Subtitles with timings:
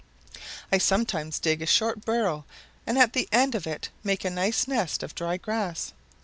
[0.71, 2.43] "I sometimes dig a short burrow
[2.87, 5.93] and at the end of it make a nice nest of dry grass.